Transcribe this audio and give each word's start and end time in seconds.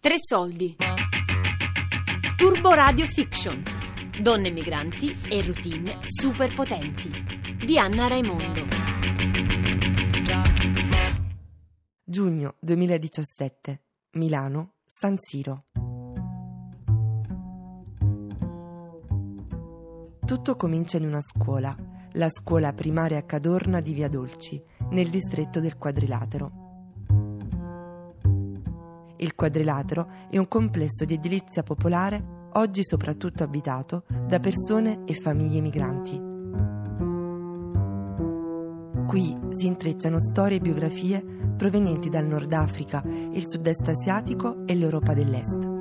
Tre 0.00 0.14
soldi. 0.16 0.76
Turbo 2.36 2.72
Radio 2.72 3.04
Fiction. 3.06 3.60
Donne 4.22 4.50
migranti 4.50 5.18
e 5.28 5.42
routine 5.42 5.98
super 6.04 6.54
potenti. 6.54 7.10
Di 7.66 7.76
Anna 7.76 8.06
Raimondo. 8.06 8.64
Giugno 12.04 12.54
2017. 12.60 13.82
Milano, 14.12 14.74
San 14.86 15.16
Siro. 15.18 15.64
Tutto 20.24 20.54
comincia 20.54 20.96
in 20.98 21.06
una 21.06 21.20
scuola, 21.20 21.76
la 22.12 22.28
scuola 22.28 22.72
primaria 22.72 23.26
Cadorna 23.26 23.80
di 23.80 23.94
Via 23.94 24.08
Dolci, 24.08 24.62
nel 24.90 25.08
distretto 25.08 25.58
del 25.58 25.76
Quadrilatero. 25.76 26.67
Il 29.18 29.34
quadrilatero 29.34 30.08
è 30.30 30.38
un 30.38 30.46
complesso 30.46 31.04
di 31.04 31.14
edilizia 31.14 31.62
popolare 31.62 32.36
oggi 32.52 32.84
soprattutto 32.84 33.42
abitato 33.42 34.04
da 34.26 34.38
persone 34.38 35.02
e 35.04 35.14
famiglie 35.14 35.60
migranti. 35.60 36.26
Qui 39.06 39.38
si 39.50 39.66
intrecciano 39.66 40.20
storie 40.20 40.58
e 40.58 40.60
biografie 40.60 41.24
provenienti 41.56 42.08
dal 42.08 42.26
Nord 42.26 42.52
Africa, 42.52 43.02
il 43.04 43.44
sud-est 43.48 43.88
asiatico 43.88 44.66
e 44.66 44.74
l'Europa 44.74 45.14
dell'Est. 45.14 45.76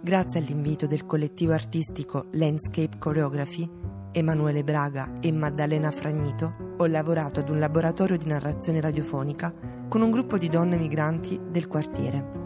Grazie 0.00 0.40
all'invito 0.40 0.86
del 0.86 1.04
collettivo 1.04 1.52
artistico 1.52 2.26
Landscape 2.32 2.98
Choreography, 2.98 3.68
Emanuele 4.12 4.62
Braga 4.62 5.18
e 5.20 5.32
Maddalena 5.32 5.90
Fragnito, 5.90 6.74
ho 6.78 6.86
lavorato 6.86 7.40
ad 7.40 7.48
un 7.48 7.58
laboratorio 7.58 8.16
di 8.16 8.26
narrazione 8.26 8.80
radiofonica 8.80 9.52
con 9.88 10.02
un 10.02 10.10
gruppo 10.10 10.36
di 10.36 10.48
donne 10.48 10.76
migranti 10.76 11.40
del 11.50 11.66
quartiere. 11.66 12.36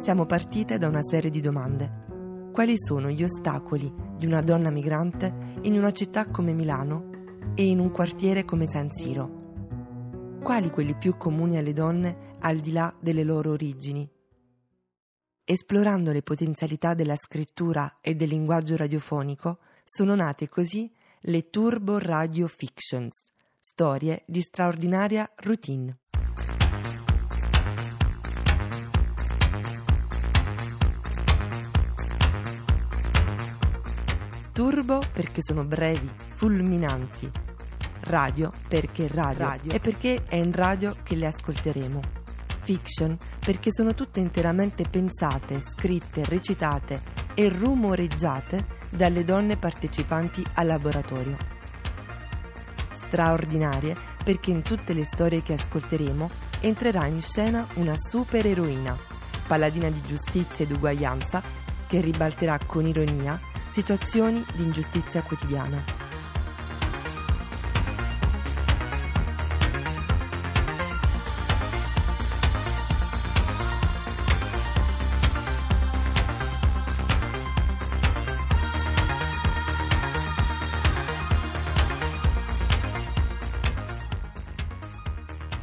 Siamo 0.00 0.24
partite 0.24 0.78
da 0.78 0.88
una 0.88 1.02
serie 1.02 1.30
di 1.30 1.40
domande. 1.40 2.50
Quali 2.52 2.74
sono 2.78 3.10
gli 3.10 3.22
ostacoli 3.22 3.92
di 4.16 4.24
una 4.24 4.40
donna 4.40 4.70
migrante 4.70 5.58
in 5.62 5.76
una 5.76 5.92
città 5.92 6.28
come 6.30 6.54
Milano 6.54 7.10
e 7.54 7.66
in 7.66 7.80
un 7.80 7.90
quartiere 7.90 8.44
come 8.44 8.66
San 8.66 8.90
Siro? 8.90 10.38
Quali 10.42 10.70
quelli 10.70 10.96
più 10.96 11.16
comuni 11.16 11.58
alle 11.58 11.74
donne 11.74 12.36
al 12.40 12.58
di 12.58 12.72
là 12.72 12.94
delle 12.98 13.22
loro 13.22 13.50
origini? 13.50 14.08
Esplorando 15.44 16.12
le 16.12 16.22
potenzialità 16.22 16.94
della 16.94 17.16
scrittura 17.16 17.98
e 18.00 18.14
del 18.14 18.28
linguaggio 18.28 18.76
radiofonico, 18.76 19.58
sono 19.84 20.14
nate 20.14 20.48
così 20.48 20.90
le 21.20 21.50
Turbo 21.50 21.98
Radio 21.98 22.46
Fictions, 22.46 23.30
storie 23.58 24.22
di 24.26 24.40
straordinaria 24.40 25.30
routine. 25.36 25.98
Turbo 34.56 35.02
perché 35.12 35.42
sono 35.42 35.64
brevi, 35.64 36.10
fulminanti. 36.16 37.30
Radio 38.04 38.50
perché 38.66 39.06
radio, 39.06 39.44
radio 39.44 39.70
e 39.70 39.80
perché 39.80 40.24
è 40.26 40.36
in 40.36 40.50
radio 40.52 40.96
che 41.02 41.14
le 41.14 41.26
ascolteremo. 41.26 42.00
Fiction 42.62 43.18
perché 43.38 43.70
sono 43.70 43.92
tutte 43.92 44.20
interamente 44.20 44.86
pensate, 44.88 45.60
scritte, 45.60 46.24
recitate 46.24 47.02
e 47.34 47.50
rumoreggiate 47.50 48.64
dalle 48.88 49.24
donne 49.24 49.58
partecipanti 49.58 50.42
al 50.54 50.68
laboratorio. 50.68 51.36
Straordinarie 52.92 53.94
perché 54.24 54.52
in 54.52 54.62
tutte 54.62 54.94
le 54.94 55.04
storie 55.04 55.42
che 55.42 55.52
ascolteremo 55.52 56.30
entrerà 56.60 57.04
in 57.04 57.20
scena 57.20 57.66
una 57.74 57.98
supereroina, 57.98 58.96
paladina 59.46 59.90
di 59.90 60.00
giustizia 60.00 60.64
ed 60.64 60.70
uguaglianza, 60.70 61.42
che 61.86 62.00
ribalterà 62.00 62.58
con 62.64 62.86
ironia 62.86 63.38
situazioni 63.76 64.42
di 64.54 64.62
ingiustizia 64.62 65.20
quotidiana. 65.20 65.84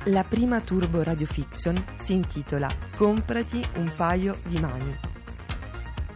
La 0.03 0.23
prima 0.23 0.61
Turbo 0.61 1.01
Radio 1.01 1.25
Fiction 1.25 1.83
si 2.03 2.13
intitola 2.13 2.69
Comprati 2.95 3.65
un 3.77 3.91
paio 3.95 4.37
di 4.43 4.59
mani. 4.59 4.99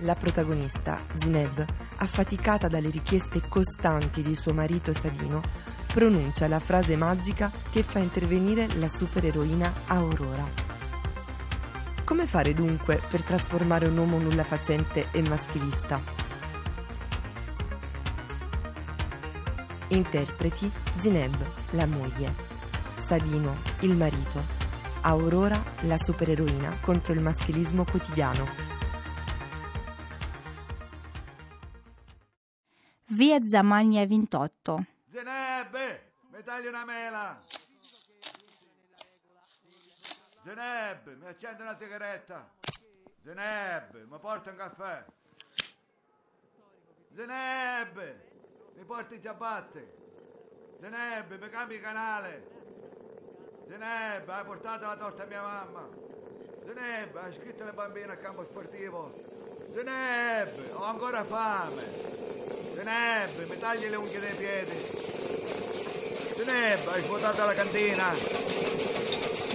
La 0.01 0.13
protagonista, 0.13 1.01
Zineb, 1.15 1.86
affaticata 1.97 2.67
dalle 2.67 2.89
richieste 2.89 3.41
costanti 3.47 4.21
di 4.21 4.35
suo 4.35 4.53
marito 4.53 4.93
Sadino, 4.93 5.41
pronuncia 5.87 6.47
la 6.47 6.59
frase 6.59 6.95
magica 6.95 7.51
che 7.69 7.83
fa 7.83 7.99
intervenire 7.99 8.67
la 8.77 8.89
supereroina 8.89 9.73
Aurora. 9.87 10.47
Come 12.03 12.25
fare 12.25 12.53
dunque 12.53 13.01
per 13.09 13.23
trasformare 13.23 13.87
un 13.87 13.97
uomo 13.97 14.17
nulla 14.17 14.43
facente 14.43 15.07
e 15.11 15.21
maschilista? 15.27 15.99
Interpreti 19.89 20.71
Zineb, 20.99 21.35
la 21.71 21.85
moglie, 21.85 22.33
Sadino, 23.07 23.57
il 23.81 23.95
marito, 23.95 24.43
Aurora, 25.01 25.63
la 25.81 25.97
supereroina 25.97 26.77
contro 26.81 27.13
il 27.13 27.21
maschilismo 27.21 27.85
quotidiano. 27.85 28.66
Via 33.17 33.43
Zamagna 33.43 34.05
28. 34.05 34.85
Zenebbe, 35.09 36.11
mi 36.29 36.43
tagli 36.43 36.67
una 36.67 36.85
mela. 36.85 37.41
Zenebbe, 40.43 41.15
mi 41.15 41.25
accende 41.25 41.63
una 41.63 41.75
sigaretta. 41.75 42.47
Zenebbe, 43.23 44.05
mi 44.07 44.19
porta 44.19 44.51
un 44.51 44.55
caffè. 44.55 45.03
Zenebbe, 47.15 48.29
mi 48.75 48.83
porta 48.83 49.15
i 49.15 49.21
ciabatte. 49.21 49.95
Zenebbe, 50.79 51.39
mi 51.39 51.49
cambi 51.49 51.79
canale. 51.79 52.51
Zenebbe, 53.67 54.31
hai 54.31 54.45
portato 54.45 54.85
la 54.85 54.95
torta 54.95 55.23
a 55.23 55.25
mia 55.25 55.41
mamma. 55.41 55.89
Zenebbe, 56.63 57.19
hai 57.19 57.33
scritto 57.33 57.63
le 57.63 57.71
bambine 57.71 58.11
a 58.11 58.17
campo 58.17 58.43
sportivo. 58.43 59.11
Zenebbe, 59.71 60.71
ho 60.73 60.83
ancora 60.83 61.23
fame. 61.23 62.16
Zenebbe, 62.77 63.45
mi 63.49 63.57
tagli 63.57 63.89
le 63.89 63.95
unghie 63.95 64.19
dei 64.19 64.35
piedi. 64.35 64.77
Zenebbe, 66.35 66.91
hai 66.91 67.01
svuotato 67.01 67.43
la 67.43 67.53
cantina. 67.55 68.13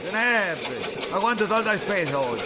Zenebbe, 0.03 1.09
ma 1.13 1.19
quanto 1.21 1.47
soldi 1.47 1.69
hai 1.69 1.79
speso 1.79 2.19
oggi? 2.19 2.45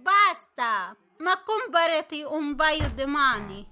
Basta! 0.00 0.96
Ma 1.16 1.42
comprati 1.44 2.22
un 2.22 2.54
paio 2.54 2.88
di 2.94 3.04
mani. 3.04 3.68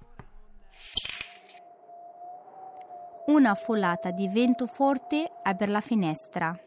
Una 3.27 3.55
folata 3.55 4.11
di 4.11 4.27
vento 4.27 4.67
forte 4.67 5.31
apre 5.41 5.69
la 5.69 5.81
finestra. 5.81 6.59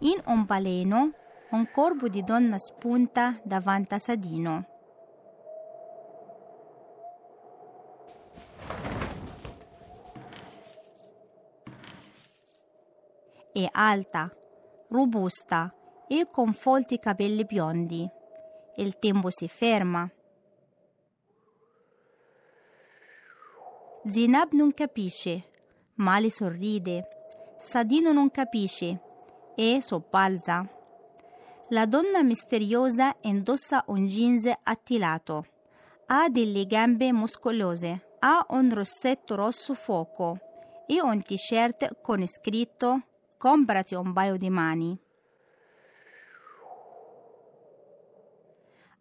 In 0.00 0.20
un 0.26 0.44
baleno 0.44 1.12
un 1.50 1.70
corpo 1.70 2.08
di 2.08 2.22
donna 2.22 2.58
spunta 2.58 3.40
davanti 3.42 3.94
a 3.94 3.98
Sadino. 3.98 4.66
È 13.50 13.66
alta, 13.72 14.30
robusta 14.88 15.74
e 16.06 16.28
con 16.30 16.52
folti 16.52 16.98
capelli 16.98 17.44
biondi. 17.44 18.08
Il 18.76 18.98
tempo 18.98 19.30
si 19.30 19.48
ferma. 19.48 20.08
Zinab 24.04 24.52
non 24.52 24.72
capisce, 24.72 25.50
ma 25.94 26.20
le 26.20 26.30
sorride. 26.30 27.08
Sadino 27.58 28.12
non 28.12 28.30
capisce 28.30 29.00
e 29.56 29.78
soppalza. 29.80 30.77
La 31.70 31.84
donna 31.84 32.22
misteriosa 32.22 33.14
indossa 33.22 33.84
un 33.88 34.06
jeans 34.06 34.50
attilato, 34.62 35.44
ha 36.06 36.30
delle 36.30 36.64
gambe 36.64 37.12
muscolose, 37.12 38.14
ha 38.20 38.46
un 38.48 38.72
rossetto 38.72 39.34
rosso 39.34 39.74
fuoco 39.74 40.38
e 40.86 41.02
un 41.02 41.20
t-shirt 41.22 42.00
con 42.00 42.26
scritto 42.26 43.02
Comprati 43.36 43.94
un 43.94 44.14
paio 44.14 44.38
di 44.38 44.48
mani. 44.48 44.98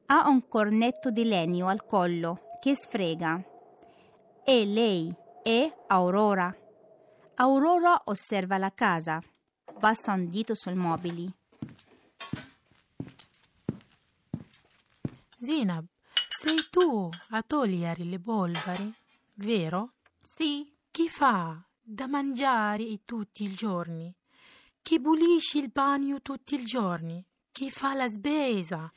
Ha 0.07 0.27
un 0.27 0.47
cornetto 0.49 1.09
di 1.09 1.23
legno 1.23 1.69
al 1.69 1.85
collo 1.85 2.57
che 2.59 2.75
sfrega. 2.75 3.41
È 4.43 4.63
lei, 4.65 5.11
è 5.41 5.73
Aurora. 5.87 6.53
Aurora 7.35 8.01
osserva 8.03 8.57
la 8.57 8.73
casa. 8.75 9.21
Passa 9.79 10.11
un 10.11 10.27
dito 10.27 10.53
sui 10.53 10.75
mobili. 10.75 11.33
Zinab, 15.47 15.85
sei 16.27 16.67
tu 16.69 17.09
a 17.29 17.41
togliere 17.41 18.03
le 18.03 18.19
polvere, 18.19 18.95
vero? 19.35 19.93
Sì. 20.21 20.69
Chi 20.91 21.07
fa 21.07 21.63
da 21.81 22.05
mangiare 22.05 23.05
tutti 23.05 23.45
i 23.45 23.53
giorni? 23.53 24.13
Chi 24.81 24.99
pulisce 24.99 25.59
il 25.59 25.69
bagno 25.71 26.21
tutti 26.21 26.55
i 26.55 26.65
giorni? 26.65 27.25
Chi 27.53 27.69
fa 27.69 27.93
la 27.93 28.09
spesa? 28.09 28.91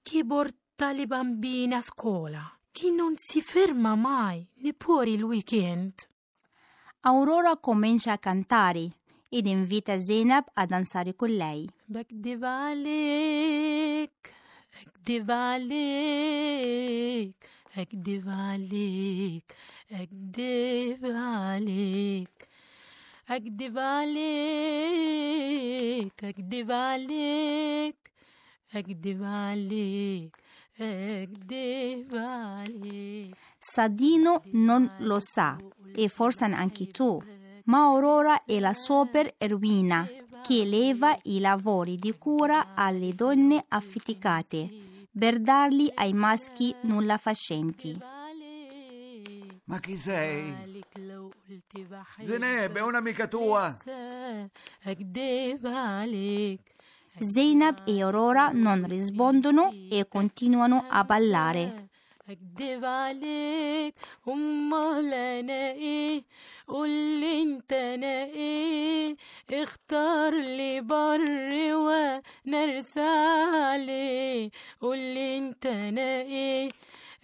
Chi 0.00 0.24
porta 0.24 0.92
le 0.92 1.08
bambine 1.08 1.74
a 1.74 1.80
scuola? 1.80 2.56
Chi 2.70 2.92
non 2.92 3.14
si 3.16 3.40
ferma 3.40 3.96
mai, 3.96 4.46
neppure 4.58 5.10
il 5.10 5.24
weekend? 5.24 5.94
Aurora 7.00 7.56
comincia 7.56 8.12
a 8.12 8.18
cantare 8.18 8.92
ed 9.28 9.46
invita 9.46 9.98
Zenab 9.98 10.50
a 10.52 10.66
danzare 10.66 11.16
con 11.16 11.30
lei. 11.30 11.68
Bagdevale 11.84 12.86
عليك 15.31 17.35
أكدب 17.77 18.29
عليك 18.29 19.55
أكدب 19.91 21.05
عليك 21.05 21.05
أكدب 21.05 21.05
عليك 21.05 22.47
أكدب 23.29 23.77
عليك 23.77 24.71
أكدب 26.23 26.71
عليك 26.71 27.95
أكدب 28.75 29.23
عليك 29.23 30.35
أكدب 30.79 32.15
عليك 32.15 33.35
Sadino 33.63 34.41
non 34.53 34.91
lo 35.01 35.19
sa 35.19 35.55
e 35.93 36.07
forse 36.07 36.47
neanche 36.47 36.87
tu, 36.87 37.21
ma 37.65 37.83
Aurora 37.83 38.43
è 38.43 38.59
la 38.59 38.73
super 38.73 39.35
eroina 39.37 40.09
che 40.46 40.64
leva 40.64 41.18
i 41.24 41.40
lavori 41.40 41.96
di 41.96 42.16
cura 42.16 42.76
alle 42.76 43.16
donne 43.16 43.64
affiticate 43.66 44.70
per 45.18 45.40
darli 45.40 45.90
ai 45.92 46.12
maschi 46.12 46.72
nulla 46.82 47.16
facenti. 47.16 47.98
Ma 49.64 49.80
chi 49.80 49.96
sei? 49.96 50.84
Zeneb 52.24 52.76
è 52.76 52.80
un'amica 52.80 53.26
tua. 53.26 53.76
Zainab 57.18 57.78
e 57.84 58.02
Aurora 58.02 58.50
non 58.52 58.86
rispondono 58.86 59.72
e 59.90 60.06
continuano 60.08 60.86
a 60.88 61.02
ballare. 61.02 61.88
اكدب 62.28 62.84
عليك 62.84 63.94
امال 64.28 65.14
أنا 65.14 65.70
إيه 65.70 66.22
قولي 66.68 67.42
انت 67.42 67.72
أنا 67.72 68.24
إيه 68.24 69.16
اختار 69.52 70.34
لي 70.34 70.80
بر 70.80 71.20
ونرسى 71.74 73.08
عليه 73.64 74.50
قولي 74.80 75.38
انت 75.38 75.66
أنا 75.66 76.20
إيه 76.20 76.70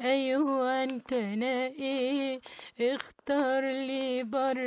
أيوه 0.00 0.84
انت 0.84 1.12
أنا 1.12 1.66
إيه 1.66 2.40
اختار 2.80 3.62
لي 3.62 4.22
بر 4.22 4.58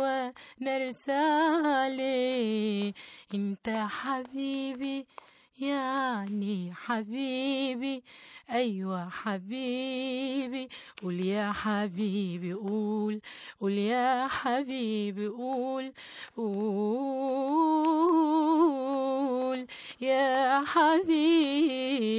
ونرسى 0.00 1.22
عليه 1.64 2.92
انت 3.34 3.68
حبيبي 3.88 5.06
يعني 5.59 6.73
حبيبي 6.73 8.03
أيوة 8.49 9.09
حبيبي 9.09 10.69
قول 11.01 11.19
يا 11.19 11.51
حبيبي 11.51 12.53
قول 12.53 13.21
قول 13.61 13.71
يا 13.71 14.27
حبيبي 14.27 15.27
قول 15.27 15.93
قول 16.37 17.59
يا 20.01 20.63
حبيبي 20.65 22.09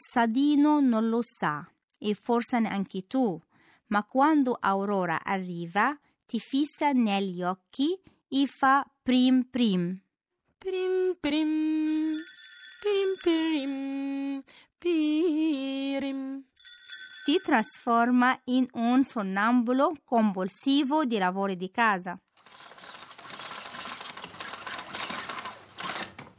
Sadino 0.00 0.78
non 0.80 1.08
lo 1.08 1.22
sa 1.22 1.68
e 1.98 2.14
forse 2.14 2.60
neanche 2.60 3.08
tu, 3.08 3.40
ma 3.88 4.04
quando 4.04 4.56
Aurora 4.60 5.24
arriva 5.24 5.98
ti 6.24 6.38
fissa 6.38 6.92
negli 6.92 7.42
occhi 7.42 8.00
e 8.28 8.46
fa 8.46 8.88
prim 9.02 9.42
prim. 9.50 10.00
Prim 10.63 11.17
prim 11.19 12.13
prim 12.81 13.09
prim 13.21 14.43
pirim 14.79 16.41
Ti 17.25 17.37
trasforma 17.43 18.39
in 18.45 18.65
un 18.75 19.03
sonnambulo 19.03 19.91
compulsivo 20.05 21.03
di 21.03 21.17
lavori 21.17 21.57
di 21.57 21.69
casa. 21.69 22.17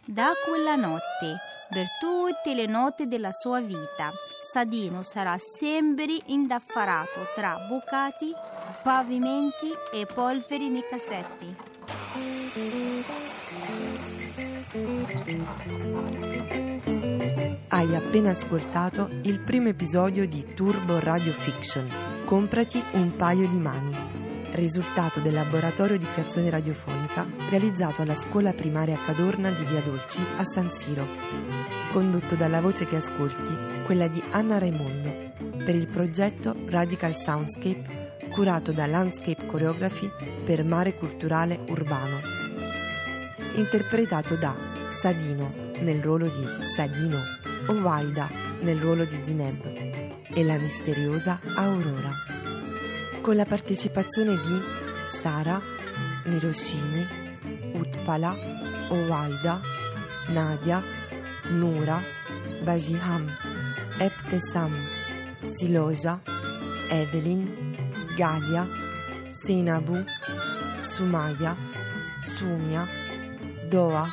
Da 0.07 0.33
quella 0.47 0.77
notte, 0.77 1.37
per 1.69 1.87
tutte 2.01 2.55
le 2.55 2.65
notti 2.65 3.07
della 3.07 3.31
sua 3.31 3.61
vita, 3.61 4.11
Sadino 4.41 5.03
sarà 5.03 5.37
sempre 5.39 6.17
indaffarato 6.29 7.27
tra 7.35 7.59
bucati, 7.69 8.33
pavimenti 8.83 9.71
e 9.93 10.07
polveri 10.07 10.71
nei 10.71 10.87
cassetti. 10.89 11.74
Hai 17.85 17.95
appena 17.97 18.31
ascoltato 18.31 19.11
il 19.25 19.41
primo 19.41 19.69
episodio 19.69 20.27
di 20.27 20.55
Turbo 20.55 20.99
Radio 21.01 21.33
Fiction. 21.33 21.87
Comprati 22.25 22.83
un 22.93 23.15
paio 23.15 23.47
di 23.47 23.59
mani. 23.59 23.95
Risultato 24.53 25.21
del 25.21 25.35
laboratorio 25.35 25.99
di 25.99 26.07
creazione 26.07 26.49
radiofonica 26.49 27.27
realizzato 27.51 28.01
alla 28.01 28.15
scuola 28.15 28.55
primaria 28.55 28.97
Cadorna 29.05 29.51
di 29.51 29.67
Via 29.67 29.83
Dolci 29.83 30.19
a 30.39 30.45
San 30.45 30.73
Siro. 30.73 31.07
Condotto 31.93 32.37
dalla 32.37 32.63
voce 32.63 32.87
che 32.87 32.97
ascolti, 32.97 33.85
quella 33.85 34.09
di 34.09 34.23
Anna 34.31 34.57
Raimondo, 34.57 35.33
per 35.63 35.75
il 35.75 35.87
progetto 35.87 36.57
Radical 36.67 37.15
Soundscape 37.15 38.17
curato 38.31 38.73
da 38.73 38.87
Landscape 38.87 39.45
Choreography 39.45 40.11
per 40.43 40.65
Mare 40.65 40.97
Culturale 40.97 41.61
Urbano. 41.69 42.17
Interpretato 43.57 44.37
da 44.37 44.57
Sadino 45.03 45.65
nel 45.81 46.01
ruolo 46.01 46.29
di 46.29 46.47
Sadino, 46.75 47.19
Owaida 47.67 48.31
nel 48.61 48.79
ruolo 48.79 49.05
di 49.05 49.19
Zineb 49.23 49.65
e 50.35 50.45
la 50.45 50.57
misteriosa 50.59 51.41
Aurora. 51.57 52.11
Con 53.23 53.37
la 53.37 53.47
partecipazione 53.47 54.35
di 54.35 54.61
Sara, 55.23 55.61
Miroshini, 56.27 57.07
Utpala, 57.73 58.37
Owaida, 58.89 59.61
Nadia, 60.29 60.83
Nura, 61.53 61.99
Bajiham, 62.63 63.25
Eptesam, 63.99 64.73
Siloja, 65.55 66.21
Evelyn, 66.91 67.75
Galia, 68.17 68.67
Seinabu, 69.43 70.05
Sumaya, 70.95 71.57
Sumia, 72.37 72.87
Doa, 73.69 74.07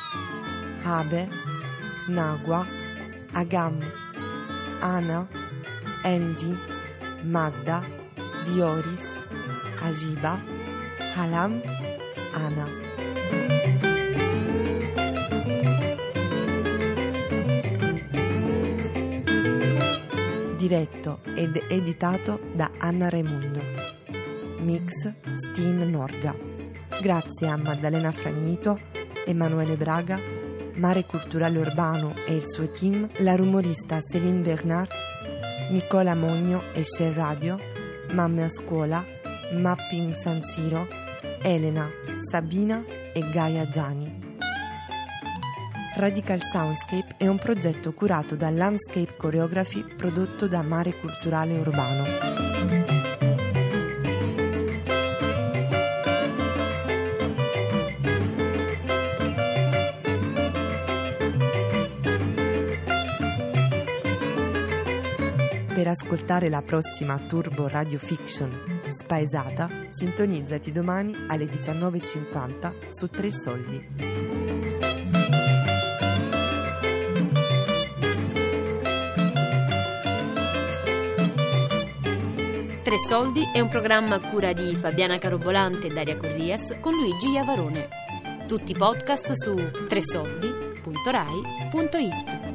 Habe, 0.84 1.28
Nagua, 2.08 2.80
Agam, 3.32 3.78
Ana, 4.80 5.26
Engi, 6.04 6.56
Magda, 7.24 7.82
Dioris, 8.46 9.04
Ajiba, 9.82 10.40
Halam, 11.14 11.60
Ana. 12.34 12.66
Diretto 20.56 21.20
ed 21.34 21.64
editato 21.68 22.40
da 22.54 22.70
Anna 22.78 23.08
Raimundo. 23.08 23.60
Mix 24.60 25.12
Steen 25.34 25.90
Norga. 25.90 26.36
Grazie 27.00 27.48
a 27.48 27.56
Maddalena 27.56 28.12
Fragnito, 28.12 28.78
Emanuele 29.26 29.76
Braga, 29.76 30.20
Mare 30.74 31.04
Culturale 31.04 31.58
Urbano 31.58 32.14
e 32.26 32.34
il 32.34 32.48
suo 32.48 32.68
team, 32.68 33.08
la 33.18 33.36
rumorista 33.36 34.00
Céline 34.00 34.40
Bernard, 34.40 34.90
Nicola 35.70 36.14
Mogno 36.14 36.62
e 36.72 36.82
Share 36.84 37.14
Radio, 37.14 37.58
Mamme 38.12 38.44
a 38.44 38.48
scuola, 38.48 39.04
Mapping 39.52 40.14
San 40.14 40.44
Siro, 40.44 40.86
Elena, 41.42 41.88
Sabina 42.30 42.82
e 43.12 43.30
Gaia 43.30 43.68
Giani. 43.68 44.30
Radical 45.94 46.40
Soundscape 46.50 47.16
è 47.18 47.26
un 47.26 47.38
progetto 47.38 47.92
curato 47.92 48.34
da 48.34 48.48
Landscape 48.48 49.14
Choreography 49.16 49.84
prodotto 49.94 50.48
da 50.48 50.62
Mare 50.62 50.98
Culturale 50.98 51.58
Urbano. 51.58 52.91
Per 65.82 65.90
ascoltare 65.90 66.48
la 66.48 66.62
prossima 66.62 67.18
Turbo 67.18 67.66
Radio 67.66 67.98
Fiction 67.98 68.82
Spaesata, 68.88 69.68
sintonizzati 69.88 70.70
domani 70.70 71.24
alle 71.26 71.46
19.50 71.46 72.88
su 72.88 73.08
Tre 73.08 73.30
Soldi. 73.32 73.88
Tre 82.84 82.98
Soldi 83.08 83.50
è 83.52 83.58
un 83.58 83.68
programma 83.68 84.14
a 84.14 84.20
cura 84.20 84.52
di 84.52 84.76
Fabiana 84.76 85.18
Carobolante 85.18 85.88
e 85.88 85.92
Daria 85.92 86.16
Corrias 86.16 86.76
con 86.78 86.94
Luigi 86.94 87.30
Iavarone. 87.30 87.88
Tutti 88.46 88.70
i 88.70 88.76
podcast 88.76 89.32
su 89.32 89.56
tresoldi.rai.it. 89.88 92.51